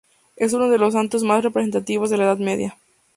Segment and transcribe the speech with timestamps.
[0.35, 2.75] Es uno de los santos más representativos de la Edad Media.